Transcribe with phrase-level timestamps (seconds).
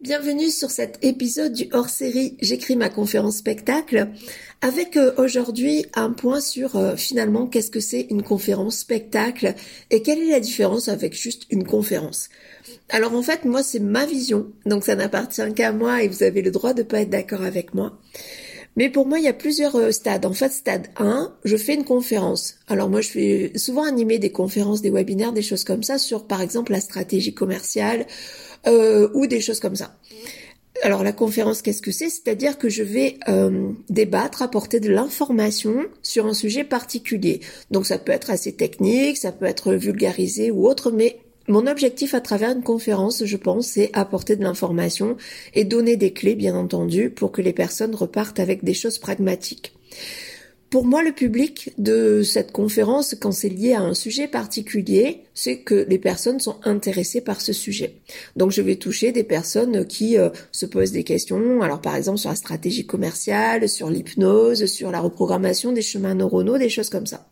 [0.00, 4.06] Bienvenue sur cet épisode du hors-série J'écris ma conférence spectacle
[4.60, 9.56] avec euh, aujourd'hui un point sur euh, finalement qu'est-ce que c'est une conférence spectacle
[9.90, 12.28] et quelle est la différence avec juste une conférence.
[12.90, 16.42] Alors en fait moi c'est ma vision donc ça n'appartient qu'à moi et vous avez
[16.42, 17.98] le droit de pas être d'accord avec moi.
[18.76, 20.24] Mais pour moi, il y a plusieurs euh, stades.
[20.24, 22.54] En fait, stade 1, je fais une conférence.
[22.68, 26.28] Alors moi, je fais souvent animer des conférences, des webinaires, des choses comme ça sur,
[26.28, 28.06] par exemple, la stratégie commerciale
[28.66, 29.96] euh, ou des choses comme ça.
[30.82, 32.08] Alors la conférence, qu'est-ce que c'est?
[32.08, 37.40] C'est-à-dire que je vais euh, débattre, apporter de l'information sur un sujet particulier.
[37.70, 41.18] Donc ça peut être assez technique, ça peut être vulgarisé ou autre, mais
[41.48, 45.16] mon objectif à travers une conférence, je pense, c'est apporter de l'information
[45.54, 49.72] et donner des clés, bien entendu, pour que les personnes repartent avec des choses pragmatiques.
[50.70, 55.60] Pour moi, le public de cette conférence, quand c'est lié à un sujet particulier, c'est
[55.60, 57.94] que les personnes sont intéressées par ce sujet.
[58.36, 61.62] Donc, je vais toucher des personnes qui euh, se posent des questions.
[61.62, 66.58] Alors, par exemple, sur la stratégie commerciale, sur l'hypnose, sur la reprogrammation des chemins neuronaux,
[66.58, 67.26] des choses comme ça.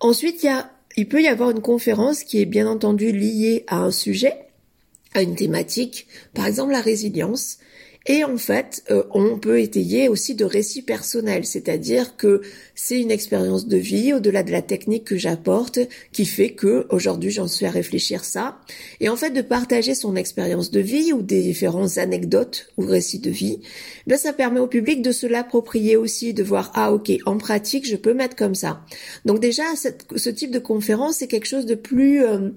[0.00, 0.46] Ensuite,
[0.98, 4.34] il peut y avoir une conférence qui est bien entendu liée à un sujet,
[5.14, 7.58] à une thématique, par exemple la résilience.
[8.06, 12.42] Et en fait, euh, on peut étayer aussi de récits personnels, c'est-à-dire que
[12.74, 15.78] c'est une expérience de vie au-delà de la technique que j'apporte
[16.12, 18.58] qui fait que aujourd'hui j'en suis à réfléchir ça.
[19.00, 23.20] Et en fait, de partager son expérience de vie ou des différentes anecdotes ou récits
[23.20, 23.60] de vie,
[24.06, 27.88] ben ça permet au public de se l'approprier aussi, de voir ah ok en pratique
[27.88, 28.84] je peux mettre comme ça.
[29.24, 32.50] Donc déjà ce type de conférence c'est quelque chose de plus euh,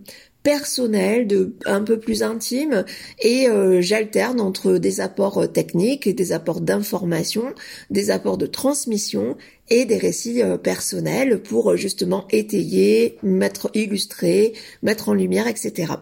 [0.43, 2.85] personnel, de un peu plus intime,
[3.19, 7.53] et euh, j'alterne entre des apports euh, techniques, des apports d'information,
[7.89, 9.35] des apports de transmission
[9.69, 15.93] et des récits euh, personnels pour justement étayer, mettre illustrer, mettre en lumière, etc.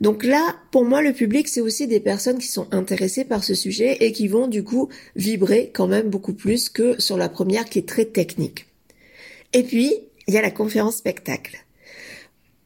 [0.00, 3.54] Donc là, pour moi, le public, c'est aussi des personnes qui sont intéressées par ce
[3.54, 7.64] sujet et qui vont du coup vibrer quand même beaucoup plus que sur la première
[7.64, 8.66] qui est très technique.
[9.54, 9.94] Et puis,
[10.26, 11.64] il y a la conférence spectacle.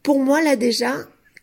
[0.03, 0.95] Pour moi, là déjà,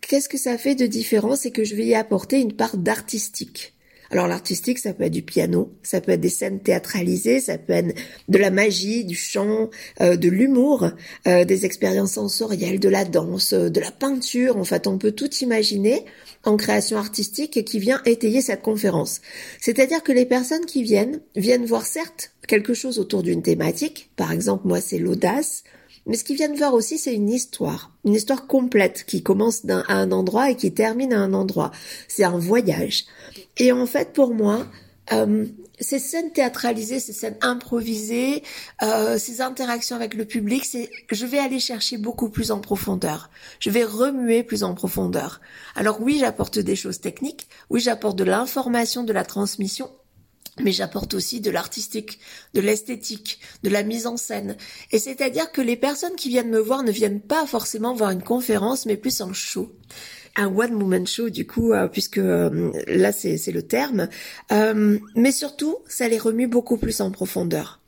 [0.02, 3.74] qu'est-ce que ça fait de différent C'est que je vais y apporter une part d'artistique.
[4.12, 7.74] Alors l'artistique, ça peut être du piano, ça peut être des scènes théâtralisées, ça peut
[7.74, 7.96] être
[8.28, 9.70] de la magie, du chant,
[10.02, 10.90] euh, de l'humour,
[11.28, 14.58] euh, des expériences sensorielles, de la danse, euh, de la peinture.
[14.58, 16.06] En fait, on peut tout imaginer
[16.44, 19.22] en création artistique qui vient étayer cette conférence.
[19.62, 24.10] C'est-à-dire que les personnes qui viennent viennent voir certes quelque chose autour d'une thématique.
[24.16, 25.64] Par exemple, moi, c'est l'audace.
[26.10, 29.94] Mais ce qu'ils viennent voir aussi, c'est une histoire, une histoire complète qui commence à
[29.94, 31.70] un endroit et qui termine à un endroit.
[32.08, 33.06] C'est un voyage.
[33.58, 34.66] Et en fait, pour moi,
[35.14, 35.46] euh,
[35.80, 38.42] ces scènes théâtralisées, ces scènes improvisées,
[38.82, 43.30] euh, ces interactions avec le public, c'est, je vais aller chercher beaucoup plus en profondeur.
[43.60, 45.42] Je vais remuer plus en profondeur.
[45.76, 47.48] Alors oui, j'apporte des choses techniques.
[47.70, 49.92] Oui, j'apporte de l'information, de la transmission
[50.60, 52.20] mais j'apporte aussi de l'artistique,
[52.54, 54.58] de l'esthétique, de la mise en scène.
[54.92, 58.24] Et c'est-à-dire que les personnes qui viennent me voir ne viennent pas forcément voir une
[58.24, 59.72] conférence, mais plus un show.
[60.36, 64.08] Un one-woman show, du coup, euh, puisque euh, là, c'est le terme.
[64.52, 67.79] Euh, mais surtout, ça les remue beaucoup plus en profondeur.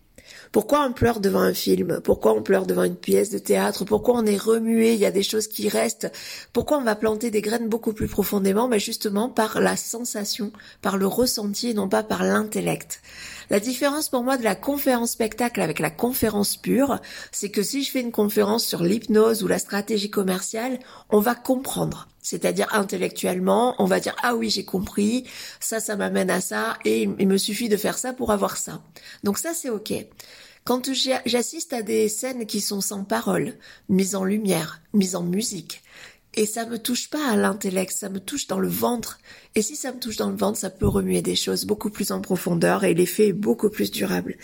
[0.52, 2.02] Pourquoi on pleure devant un film?
[2.04, 3.86] Pourquoi on pleure devant une pièce de théâtre?
[3.86, 4.94] Pourquoi on est remué?
[4.94, 6.12] Il y a des choses qui restent.
[6.52, 8.68] Pourquoi on va planter des graines beaucoup plus profondément?
[8.68, 10.52] Mais justement par la sensation,
[10.82, 13.02] par le ressenti et non pas par l'intellect.
[13.50, 17.00] La différence pour moi de la conférence spectacle avec la conférence pure,
[17.32, 20.80] c'est que si je fais une conférence sur l'hypnose ou la stratégie commerciale,
[21.10, 22.10] on va comprendre.
[22.22, 25.26] C'est-à-dire intellectuellement, on va dire ah oui j'ai compris,
[25.60, 28.82] ça ça m'amène à ça et il me suffit de faire ça pour avoir ça.
[29.24, 29.94] Donc ça c'est ok.
[30.64, 30.90] Quand
[31.26, 33.56] j'assiste à des scènes qui sont sans parole,
[33.90, 35.82] mises en lumière, mises en musique,
[36.36, 39.20] et ça me touche pas à l'intellect, ça me touche dans le ventre.
[39.56, 42.12] Et si ça me touche dans le ventre, ça peut remuer des choses beaucoup plus
[42.12, 44.38] en profondeur et l'effet est beaucoup plus durable.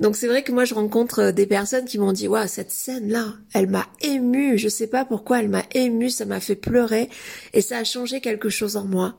[0.00, 3.08] Donc c'est vrai que moi je rencontre des personnes qui m'ont dit waouh cette scène
[3.08, 4.58] là, elle m'a ému.
[4.58, 7.08] Je sais pas pourquoi elle m'a ému, ça m'a fait pleurer
[7.54, 9.16] et ça a changé quelque chose en moi.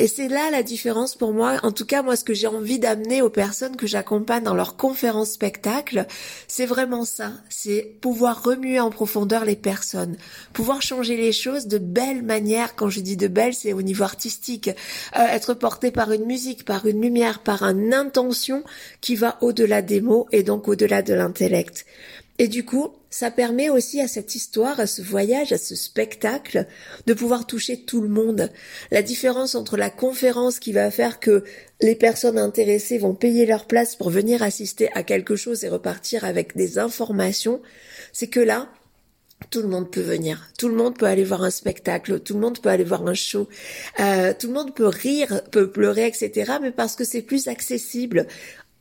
[0.00, 1.58] Et c'est là la différence pour moi.
[1.62, 4.78] En tout cas, moi, ce que j'ai envie d'amener aux personnes que j'accompagne dans leurs
[4.78, 6.06] conférences spectacles,
[6.48, 7.32] c'est vraiment ça.
[7.50, 10.16] C'est pouvoir remuer en profondeur les personnes,
[10.54, 12.76] pouvoir changer les choses de belle manière.
[12.76, 14.70] Quand je dis de belle, c'est au niveau artistique,
[15.18, 18.64] euh, être porté par une musique, par une lumière, par une intention
[19.02, 21.84] qui va au-delà des mots et donc au-delà de l'intellect.
[22.40, 26.66] Et du coup, ça permet aussi à cette histoire, à ce voyage, à ce spectacle,
[27.06, 28.48] de pouvoir toucher tout le monde.
[28.90, 31.44] La différence entre la conférence qui va faire que
[31.82, 36.24] les personnes intéressées vont payer leur place pour venir assister à quelque chose et repartir
[36.24, 37.60] avec des informations,
[38.14, 38.70] c'est que là,
[39.50, 42.40] tout le monde peut venir, tout le monde peut aller voir un spectacle, tout le
[42.40, 43.50] monde peut aller voir un show,
[44.00, 46.52] euh, tout le monde peut rire, peut pleurer, etc.
[46.62, 48.26] Mais parce que c'est plus accessible.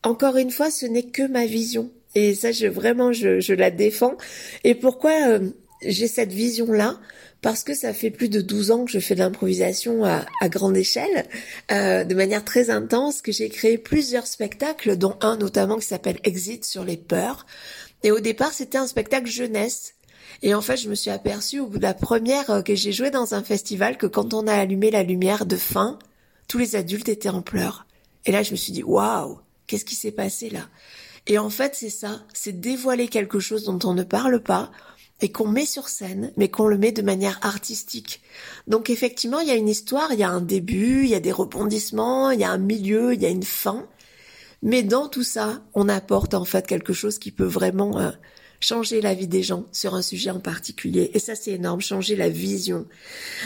[0.02, 1.92] Encore une fois, ce n'est que ma vision.
[2.20, 4.16] Et ça, je vraiment, je, la défends.
[4.64, 5.50] Et pourquoi euh,
[5.82, 7.00] j'ai cette vision-là?
[7.42, 10.50] Parce que ça fait plus de 12 ans que je fais de l'improvisation à, à,
[10.50, 11.26] grande échelle,
[11.72, 16.20] euh, de manière très intense, que j'ai créé plusieurs spectacles, dont un notamment qui s'appelle
[16.26, 17.46] Exit sur les peurs.
[18.04, 19.94] Et au départ, c'était un spectacle jeunesse
[20.42, 22.92] et en fait, je me suis aperçue au bout de la première euh, que j'ai
[22.92, 26.00] joué dans un festival que quand on a allumé la lumière de fin,
[26.48, 27.86] tous les adultes étaient en pleurs.
[28.26, 30.68] Et là, je me suis dit, waouh, qu'est-ce qui s'est passé là?
[31.30, 34.72] Et en fait, c'est ça, c'est dévoiler quelque chose dont on ne parle pas
[35.22, 38.22] et qu'on met sur scène, mais qu'on le met de manière artistique.
[38.68, 41.20] Donc effectivement, il y a une histoire, il y a un début, il y a
[41.20, 43.88] des rebondissements, il y a un milieu, il y a une fin.
[44.64, 48.10] Mais dans tout ça, on apporte en fait quelque chose qui peut vraiment euh,
[48.60, 51.12] changer la vie des gens sur un sujet en particulier.
[51.14, 52.88] Et ça, c'est énorme, changer la vision.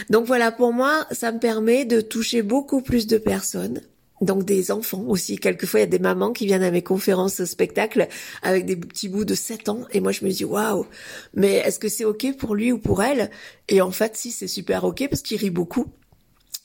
[0.08, 3.82] Donc voilà, pour moi, ça me permet de toucher beaucoup plus de personnes.
[4.20, 5.38] Donc des enfants aussi.
[5.38, 8.08] Quelquefois, il y a des mamans qui viennent à mes conférences spectacles
[8.42, 9.86] avec des petits bouts de 7 ans.
[9.92, 10.86] Et moi, je me dis, waouh,
[11.34, 13.30] mais est-ce que c'est OK pour lui ou pour elle?
[13.68, 15.86] Et en fait, si, c'est super OK parce qu'il rit beaucoup.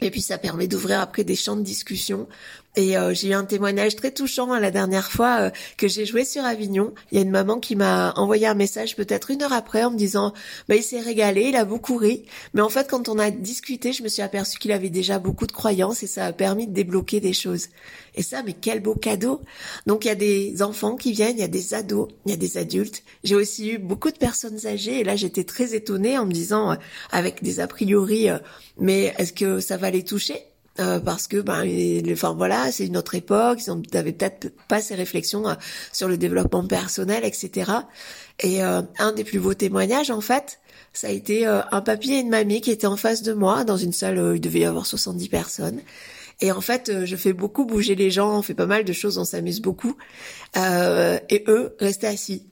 [0.01, 2.27] Et puis ça permet d'ouvrir après des champs de discussion
[2.75, 6.05] et euh, j'ai eu un témoignage très touchant hein, la dernière fois euh, que j'ai
[6.05, 6.93] joué sur Avignon.
[7.11, 9.91] Il y a une maman qui m'a envoyé un message peut-être une heure après en
[9.91, 10.33] me disant
[10.67, 12.25] bah il s'est régalé, il a beaucoup ri.
[12.53, 15.47] Mais en fait quand on a discuté, je me suis aperçue qu'il avait déjà beaucoup
[15.47, 17.69] de croyances et ça a permis de débloquer des choses.
[18.15, 19.41] Et ça, mais quel beau cadeau
[19.87, 22.33] Donc il y a des enfants qui viennent, il y a des ados, il y
[22.33, 23.03] a des adultes.
[23.23, 26.71] J'ai aussi eu beaucoup de personnes âgées et là j'étais très étonnée en me disant
[26.71, 26.75] euh,
[27.11, 28.27] avec des a priori,
[28.77, 30.48] mais est-ce que ça va les toucher?
[30.79, 31.63] Euh, parce que ben
[32.11, 35.55] enfin voilà c'est une autre époque ils n'avaient peut-être pas ces réflexions euh,
[35.91, 37.71] sur le développement personnel etc
[38.39, 40.59] et euh, un des plus beaux témoignages en fait
[40.93, 43.77] ça a été un papy et une mamie qui étaient en face de moi dans
[43.77, 45.79] une salle où il devait y avoir 70 personnes.
[46.41, 49.19] Et en fait je fais beaucoup bouger les gens on fait pas mal de choses
[49.19, 49.95] on s'amuse beaucoup.
[50.55, 52.43] Et eux restaient assis.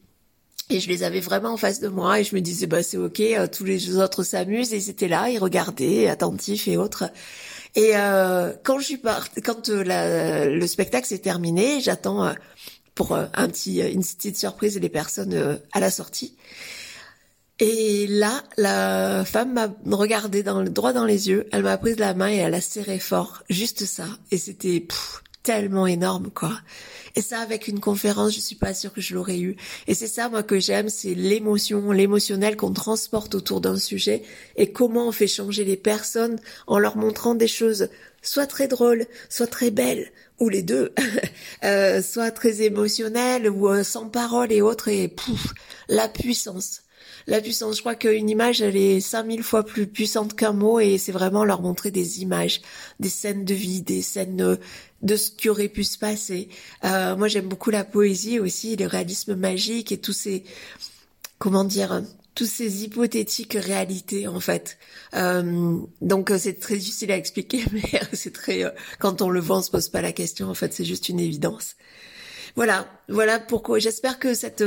[0.70, 2.98] Et je les avais vraiment en face de moi et je me disais bah c'est
[2.98, 7.06] ok tous les autres s'amusent et ils étaient là ils regardaient attentifs et autres
[7.76, 9.02] et euh, quand je suis
[9.44, 12.34] quand euh, le spectacle s'est terminé, j'attends euh,
[12.96, 16.36] pour un petit, une petite surprise les personnes à la sortie.
[17.60, 22.00] Et là, la femme m'a regardé dans le droit dans les yeux, elle m'a prise
[22.00, 24.06] la main et elle a serré fort, juste ça.
[24.32, 24.80] Et c'était
[25.48, 26.60] tellement énorme, quoi.
[27.16, 29.56] Et ça, avec une conférence, je suis pas sûre que je l'aurais eu.
[29.88, 34.24] Et c'est ça, moi, que j'aime, c'est l'émotion, l'émotionnel qu'on transporte autour d'un sujet
[34.58, 37.88] et comment on fait changer les personnes en leur montrant des choses
[38.22, 40.12] soit très drôles, soit très belles,
[40.42, 40.94] ou les deux,
[41.64, 45.54] euh, soit très émotionnelles ou euh, sans parole et autres, et pouf,
[45.88, 46.82] la puissance
[47.28, 47.76] la puissance.
[47.76, 51.44] Je crois qu'une image, elle est 5000 fois plus puissante qu'un mot et c'est vraiment
[51.44, 52.62] leur montrer des images,
[53.00, 54.56] des scènes de vie, des scènes euh,
[55.02, 56.50] de ce qui aurait pu se passer.
[56.84, 60.44] Euh, moi, j'aime beaucoup la poésie aussi, le réalisme magique et tous ces,
[61.38, 62.04] comment dire,
[62.36, 64.78] tous ces hypothétiques réalités en fait.
[65.16, 67.82] Euh, donc c'est très difficile à expliquer, mais
[68.14, 68.64] c'est très
[69.00, 70.50] quand on le voit, on se pose pas la question.
[70.50, 71.76] En fait, c'est juste une évidence.
[72.56, 73.80] Voilà, voilà pourquoi.
[73.80, 74.64] J'espère que cette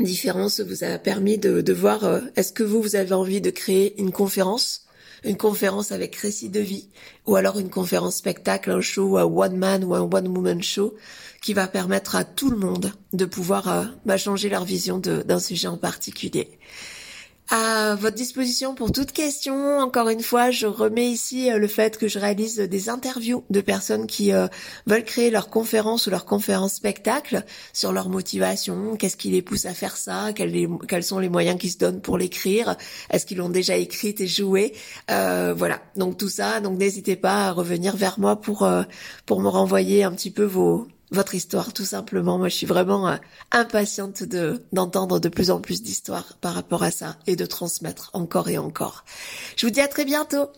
[0.00, 3.50] différence vous a permis de, de voir euh, est-ce que vous, vous avez envie de
[3.50, 4.85] créer une conférence
[5.24, 6.88] une conférence avec récit de vie
[7.26, 10.94] ou alors une conférence spectacle, un show, un one man ou un one woman show
[11.42, 15.38] qui va permettre à tout le monde de pouvoir euh, bah, changer leur vision d'un
[15.38, 16.58] sujet en particulier
[17.50, 19.78] à votre disposition pour toute question.
[19.78, 23.60] Encore une fois, je remets ici euh, le fait que je réalise des interviews de
[23.60, 24.48] personnes qui euh,
[24.86, 29.66] veulent créer leur conférence ou leur conférence spectacle sur leur motivation, qu'est-ce qui les pousse
[29.66, 32.76] à faire ça, quels, sont les moyens qu'ils se donnent pour l'écrire,
[33.10, 34.74] est-ce qu'ils l'ont déjà écrite et joué,
[35.10, 35.80] euh, voilà.
[35.96, 38.68] Donc tout ça, donc n'hésitez pas à revenir vers moi pour
[39.24, 42.38] pour me renvoyer un petit peu vos votre histoire, tout simplement.
[42.38, 43.16] Moi, je suis vraiment euh,
[43.52, 48.10] impatiente de d'entendre de plus en plus d'histoires par rapport à ça et de transmettre
[48.12, 49.04] encore et encore.
[49.56, 50.48] Je vous dis à très bientôt.